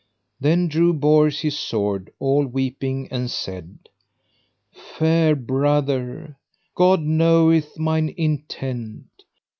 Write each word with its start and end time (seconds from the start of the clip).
Then 0.39 0.67
drew 0.67 0.93
Bors 0.95 1.41
his 1.41 1.55
sword, 1.55 2.09
all 2.17 2.43
weeping, 2.47 3.07
and 3.11 3.29
said: 3.29 3.87
Fair 4.71 5.35
brother, 5.35 6.37
God 6.73 7.01
knoweth 7.01 7.77
mine 7.77 8.09
intent. 8.17 9.05